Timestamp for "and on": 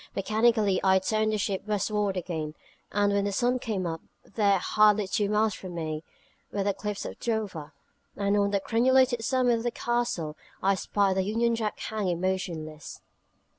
8.15-8.49